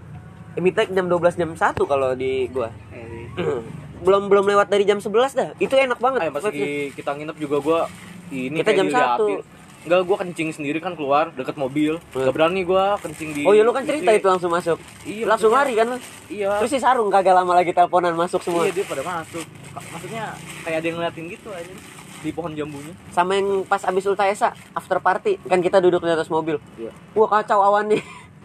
Eh, 0.55 0.63
midnight 0.63 0.91
jam 0.95 1.11
12 1.11 1.35
jam 1.35 1.51
1 1.51 1.75
kalau 1.91 2.15
di 2.15 2.47
gua 2.55 2.71
belum 4.07 4.31
belum 4.31 4.45
lewat 4.47 4.71
dari 4.71 4.87
jam 4.87 5.03
11 5.03 5.11
dah 5.35 5.49
itu 5.59 5.75
enak 5.75 5.99
banget 5.99 6.21
Ayo 6.23 6.31
pas 6.31 6.45
kita 6.95 7.11
nginep 7.19 7.37
juga 7.41 7.57
gua 7.59 7.81
ini 8.31 8.63
Kita 8.63 8.73
jam 8.73 8.89
satu. 8.91 9.43
Enggak, 9.85 10.01
gua 10.03 10.17
kencing 10.17 10.49
sendiri 10.51 10.79
kan 10.79 10.93
keluar 10.93 11.29
deket 11.31 11.55
mobil. 11.55 12.01
Gak 12.11 12.33
berani 12.33 12.61
gua 12.63 12.97
kencing 12.99 13.31
di 13.31 13.43
oh 13.43 13.53
iya 13.53 13.61
lu 13.61 13.71
kan 13.71 13.85
cerita 13.85 14.11
isi. 14.11 14.19
itu 14.19 14.27
langsung 14.27 14.49
masuk 14.49 14.79
Iya, 15.05 15.25
langsung 15.27 15.51
lari 15.51 15.73
maksudnya- 15.73 15.79
kan 15.79 15.87
lu 15.87 15.97
Iya. 16.33 16.51
terus 16.59 16.71
si 16.71 16.79
sarung 16.79 17.09
kagak 17.09 17.35
lama 17.35 17.53
lagi 17.53 17.71
teleponan 17.71 18.13
masuk 18.15 18.41
semua 18.41 18.65
Iya, 18.65 18.73
dia 18.73 18.85
pada 18.85 19.03
masuk. 19.03 19.45
Maksudnya 19.75 20.25
kayak 20.65 20.77
ada 20.79 20.87
yang 20.87 20.97
ngeliatin 20.97 21.25
gitu 21.29 21.49
aja 21.51 21.75
di 22.19 22.33
pohon 22.33 22.53
jambunya. 22.55 22.97
sama 23.13 23.37
yang 23.37 23.49
pas 23.63 23.85
abis 23.85 24.05
ultaesa 24.07 24.49
after 24.73 24.97
party 24.97 25.37
kan 25.45 25.61
kita 25.61 25.77
duduk 25.77 26.01
di 26.01 26.09
atas 26.09 26.27
mobil 26.27 26.57
Iya. 26.75 26.89
wah 27.13 27.29
kacau 27.31 27.61
awannya 27.61 28.01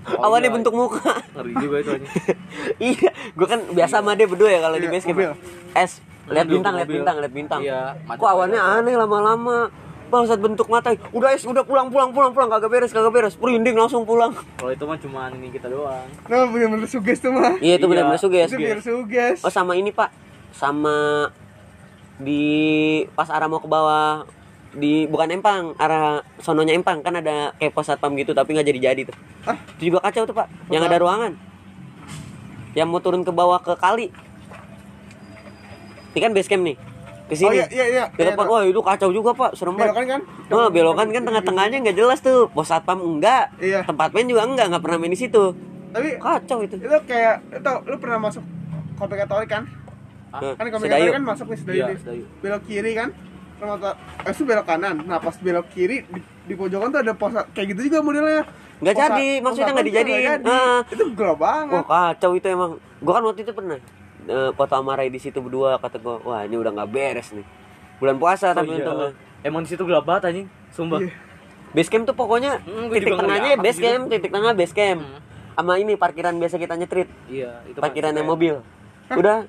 Oh, 0.10 0.20
awannya 0.28 0.48
iya. 0.48 0.56
bentuk 0.60 0.74
muka 0.74 1.00
Ngeri 1.32 1.54
juga 1.58 1.76
itu 1.78 1.92
aja. 1.94 2.08
iya 2.92 3.10
gue 3.32 3.48
kan 3.48 3.60
biasa 3.70 3.94
sama 3.98 4.12
dia 4.14 4.26
berdua 4.26 4.50
ya 4.50 4.60
kalau 4.60 4.76
di 4.76 4.84
Iya, 4.84 4.92
base 4.92 5.06
camp 5.06 5.20
es 5.74 5.92
lihat 6.28 6.46
bintang 6.46 6.74
lihat 6.76 6.90
bintang 6.90 7.16
lihat 7.18 7.32
bintang 7.32 7.62
Iya, 7.62 7.96
kok 8.10 8.28
awannya 8.28 8.60
aneh 8.60 8.94
lama-lama 8.94 9.72
bangsat 10.10 10.42
bentuk 10.42 10.68
mata. 10.68 10.92
Udah 11.10 11.32
es 11.32 11.46
udah 11.46 11.62
pulang 11.62 11.88
pulang 11.88 12.10
pulang 12.10 12.34
pulang. 12.34 12.50
Kagak 12.50 12.68
beres 12.68 12.92
kagak 12.92 13.14
beres. 13.14 13.38
Merinding 13.38 13.78
langsung 13.78 14.04
pulang. 14.04 14.34
Kalau 14.58 14.74
itu 14.74 14.84
mah 14.84 14.98
cuma 14.98 15.30
ini 15.30 15.48
kita 15.48 15.70
doang. 15.70 16.10
Nah, 16.26 16.46
bener-bener 16.46 16.90
suges 16.90 17.22
tuh 17.22 17.30
mah. 17.30 17.56
iya 17.60 17.78
itu 17.78 17.86
Iya. 17.86 17.92
benar-benar 17.94 18.20
suges. 18.20 18.50
Itu 18.50 18.58
biar 18.58 18.82
suges. 18.82 19.38
oh 19.42 19.54
sama 19.54 19.78
ini 19.78 19.94
pak. 19.94 20.10
Sama 20.52 21.30
di 22.18 22.44
pas 23.14 23.30
arah 23.30 23.48
mau 23.48 23.62
ke 23.62 23.70
bawah 23.70 24.28
di 24.70 25.08
bukan 25.08 25.32
Empang 25.32 25.78
arah 25.78 26.26
sononya 26.42 26.74
Empang. 26.74 27.00
Kan 27.00 27.16
ada 27.16 27.54
kayak 27.56 27.72
pos 27.72 27.86
satpam 27.86 28.18
gitu 28.18 28.34
tapi 28.34 28.52
nggak 28.52 28.66
jadi 28.66 28.80
jadi 28.92 29.02
tuh. 29.08 29.16
Ah. 29.46 29.56
itu 29.78 29.94
juga 29.94 30.02
kacau 30.02 30.26
tuh 30.26 30.34
pak. 30.34 30.50
Yang 30.68 30.90
ada 30.90 30.98
ruangan. 30.98 31.32
Yang 32.74 32.88
mau 32.90 33.00
turun 33.00 33.22
ke 33.22 33.30
bawah 33.30 33.62
ke 33.62 33.78
kali. 33.78 34.10
Ini 36.10 36.20
kan 36.20 36.34
base 36.34 36.50
camp 36.50 36.66
nih 36.66 36.89
ke 37.30 37.36
Oh 37.36 37.40
sini 37.40 37.56
iya 37.56 37.66
iya 37.70 37.86
iya. 37.88 38.04
Di 38.10 38.24
depan, 38.26 38.44
wah 38.44 38.66
itu 38.66 38.82
kacau 38.82 39.10
juga 39.10 39.32
pak 39.32 39.54
serem 39.54 39.78
banget 39.78 39.94
Belokan 39.94 40.06
kan? 40.10 40.22
Oh, 40.50 40.68
belokan 40.68 41.08
kan 41.10 41.22
tengah-tengahnya 41.24 41.78
nggak 41.80 41.96
jelas 41.96 42.20
tuh 42.20 42.50
pos 42.50 42.66
satpam 42.66 42.98
enggak 43.00 43.54
Iya. 43.56 43.86
tempat 43.86 44.10
main 44.12 44.26
juga 44.26 44.44
enggak 44.44 44.66
nggak 44.68 44.82
pernah 44.82 44.98
main 44.98 45.14
di 45.14 45.20
situ 45.20 45.54
Tapi 45.90 46.18
kacau 46.18 46.58
itu 46.60 46.76
itu 46.76 46.98
kayak 47.06 47.36
itu 47.52 47.74
lu 47.86 47.96
pernah 47.98 48.18
masuk 48.20 48.42
komplek 48.96 49.24
katolik 49.24 49.48
kan? 49.48 49.64
Nah, 50.30 50.54
Kan 50.54 50.66
katolik 50.68 50.90
kan 51.12 51.24
masuk 51.24 51.46
nih 51.48 51.58
Sedayu 51.58 51.78
Iya. 51.80 51.98
Sedayu. 51.98 52.26
Belok 52.40 52.62
kiri 52.66 52.92
kan? 52.94 53.10
Sama 53.60 53.76
ta- 53.76 53.98
eh, 54.24 54.32
itu 54.32 54.44
belok 54.44 54.66
kanan. 54.66 54.96
Nah, 55.04 55.18
pas 55.18 55.36
belok 55.36 55.68
kiri 55.70 56.02
di, 56.04 56.20
di 56.46 56.54
pojokan 56.54 56.90
tuh 56.90 57.00
ada 57.00 57.14
pos 57.14 57.34
kayak 57.52 57.68
gitu 57.74 57.90
juga 57.90 58.00
modelnya. 58.00 58.46
Nggak 58.80 58.96
jadi, 58.96 59.30
maksudnya 59.44 59.72
nggak 59.74 59.88
dijadiin. 59.88 60.24
jadi. 60.24 60.48
Ah. 60.48 60.80
Itu 60.88 61.04
gelap 61.12 61.38
banget. 61.38 61.74
Wah 61.76 61.86
kacau 61.86 62.32
itu 62.34 62.48
emang. 62.48 62.72
Gua 63.00 63.14
kan 63.14 63.24
waktu 63.26 63.42
itu 63.44 63.52
pernah 63.52 63.78
eh, 64.22 64.52
foto 64.52 64.74
sama 64.74 64.94
Ray 64.94 65.08
di 65.08 65.18
situ 65.18 65.38
berdua 65.38 65.78
kata 65.78 65.98
gua, 65.98 66.20
wah 66.20 66.42
ini 66.42 66.56
udah 66.56 66.72
nggak 66.74 66.90
beres 66.90 67.32
nih. 67.32 67.46
Bulan 67.98 68.16
puasa 68.16 68.52
Oh, 68.52 68.56
tapi 68.56 68.72
iya. 68.72 68.82
untungnya. 68.82 69.10
Emang 69.40 69.62
di 69.62 69.70
situ 69.70 69.84
gelap 69.84 70.04
banget 70.04 70.24
anjing. 70.28 70.48
Sumpah. 70.70 71.00
Iya. 71.00 71.14
Base 71.70 71.88
camp 71.88 72.04
tuh 72.04 72.14
pokoknya 72.14 72.60
Hmm, 72.60 72.88
gua 72.88 72.96
titik 72.96 73.14
tengahnya 73.14 73.40
ngeliat 73.46 73.60
base 73.62 73.78
gitu. 73.78 73.86
camp, 73.86 74.04
titik 74.10 74.32
tengah 74.32 74.52
base 74.54 74.74
camp. 74.74 75.00
Hmm. 75.00 75.20
Sama 75.54 75.74
ini 75.76 75.94
parkiran 75.94 76.34
biasa 76.34 76.56
kita 76.56 76.74
nyetrit, 76.74 77.10
Iya, 77.28 77.52
itu 77.66 77.78
parkiran 77.78 78.12
yang 78.12 78.26
mobil. 78.26 78.56
Udah 79.12 79.44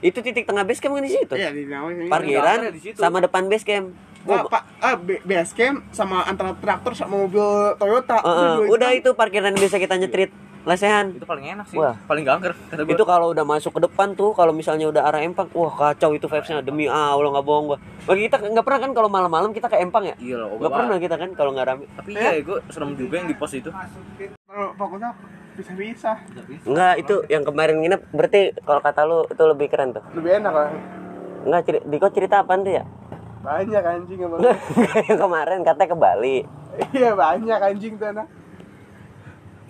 itu 0.00 0.18
titik 0.18 0.42
tengah 0.42 0.64
base 0.64 0.78
camp 0.78 0.92
kan 0.92 1.02
di 1.02 1.12
situ. 1.12 1.34
Iya, 1.34 1.48
di. 1.50 1.64
Parkiran 1.64 2.08
Parkiran 2.08 2.58
di 2.68 2.80
situ. 2.80 2.98
sama 2.98 3.20
depan 3.20 3.46
base 3.46 3.62
camp. 3.62 3.94
Wah, 4.20 4.44
Pak, 4.44 4.62
ah, 4.78 4.96
B- 4.96 5.22
base 5.22 5.54
camp 5.54 5.80
sama 5.90 6.20
antara 6.24 6.52
traktor 6.52 6.92
sama 6.92 7.14
mobil 7.16 7.40
Toyota. 7.76 8.18
Eh, 8.18 8.26
dua 8.58 8.68
udah 8.68 8.90
itu. 8.92 9.06
itu 9.06 9.10
parkiran 9.14 9.54
biasa 9.54 9.78
kita 9.78 9.96
nyetrit. 9.96 10.28
Lesehan. 10.68 11.16
Itu 11.16 11.24
paling 11.24 11.46
enak 11.56 11.66
sih. 11.72 11.76
Wah. 11.80 11.96
Paling 12.04 12.24
kata 12.28 12.52
gua. 12.84 12.92
Itu 12.92 13.04
kalau 13.08 13.32
udah 13.32 13.44
masuk 13.48 13.72
ke 13.76 13.80
depan 13.88 14.12
tuh, 14.12 14.36
kalau 14.36 14.52
misalnya 14.52 14.92
udah 14.92 15.02
arah 15.08 15.24
Empang, 15.24 15.48
wah 15.56 15.72
kacau 15.72 16.12
itu 16.12 16.28
vibesnya 16.28 16.60
demi 16.60 16.84
Allah 16.84 17.32
nggak 17.32 17.46
bohong 17.46 17.66
gua. 17.72 17.78
Bagi 18.04 18.28
kita 18.28 18.36
nggak 18.44 18.64
pernah 18.64 18.80
kan 18.84 18.90
kalau 18.92 19.08
malam-malam 19.08 19.50
kita 19.56 19.72
ke 19.72 19.80
Empang 19.80 20.04
ya? 20.04 20.14
Iya 20.20 20.36
loh, 20.44 20.60
Nggak 20.60 20.72
pernah 20.72 20.96
kita 21.00 21.16
kan 21.16 21.30
kalau 21.32 21.50
nggak 21.56 21.66
rame. 21.66 21.84
Tapi 21.96 22.10
iya, 22.12 22.30
gue 22.44 22.58
serem 22.68 22.92
juga 22.92 23.14
yang 23.24 23.28
di 23.28 23.36
pos 23.36 23.52
itu. 23.56 23.70
Kalau 24.50 24.68
fokusnya 24.76 25.10
bisa-bisa. 25.56 26.12
Enggak, 26.68 26.94
itu 27.00 27.14
yang 27.32 27.42
kemarin 27.44 27.76
nginep 27.80 28.00
berarti 28.12 28.40
kalau 28.64 28.80
kata 28.84 29.00
lu 29.08 29.18
itu 29.28 29.42
lebih 29.48 29.66
keren 29.72 29.96
tuh. 29.96 30.04
Lebih 30.16 30.44
enak 30.44 30.52
kan? 30.52 30.70
Enggak, 31.48 31.60
ceri 31.64 31.78
Diko 31.88 32.06
cerita 32.12 32.44
apaan 32.44 32.60
tuh 32.64 32.72
ya? 32.76 32.84
Banyak 33.40 33.82
anjing 33.84 34.20
emang. 34.20 34.40
yang 35.08 35.18
kemarin 35.20 35.64
katanya 35.64 35.88
ke 35.88 35.96
Bali. 35.96 36.36
Iya, 36.92 37.16
banyak 37.16 37.60
anjing 37.60 37.94
tuh 37.96 38.08
anak. 38.12 38.26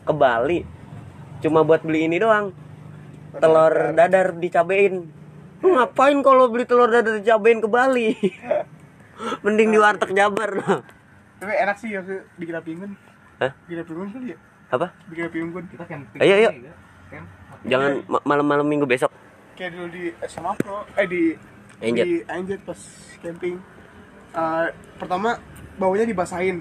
Ke 0.03 0.13
Bali. 0.15 0.80
Cuma 1.41 1.65
buat 1.65 1.81
beli 1.81 2.07
ini 2.07 2.17
doang. 2.17 2.53
Telur 3.37 3.95
dadar 3.95 4.37
dicabein. 4.37 5.09
Lu 5.61 5.77
ngapain 5.77 6.19
kalau 6.21 6.49
beli 6.49 6.65
telur 6.65 6.89
dadar 6.89 7.17
dicabein 7.17 7.61
ke 7.61 7.69
Bali? 7.69 8.17
Mending 9.45 9.69
di 9.71 9.79
warteg 9.79 10.17
Jabar. 10.17 10.51
Tapi 11.41 11.53
enak 11.57 11.77
sih 11.77 11.93
ya 11.93 12.01
bikin 12.37 12.55
api 12.57 12.71
unggun. 12.77 12.93
Hah? 13.41 13.53
Bikin 13.65 13.79
api 13.85 13.91
unggun 13.93 14.09
kali 14.13 14.27
ya? 14.33 14.39
Apa? 14.73 14.87
Bikin 15.09 15.25
api 15.29 15.39
unggun. 15.45 15.65
Kita 15.69 15.85
camping. 15.85 16.21
Ayo, 16.21 16.35
ayo. 16.37 16.51
Jangan 17.69 17.91
ma- 18.09 18.25
malam-malam 18.25 18.65
minggu 18.65 18.89
besok. 18.89 19.13
Kayak 19.53 19.77
dulu 19.77 19.87
di 19.93 20.05
SMA 20.25 20.53
Pro, 20.57 20.89
eh 20.97 21.05
di 21.05 21.23
Anjet. 21.85 22.05
di 22.09 22.15
Anjet 22.25 22.61
pas 22.65 22.81
camping. 23.21 23.61
Eh, 24.33 24.67
pertama 24.97 25.37
baunya 25.77 26.09
dibasahin 26.09 26.57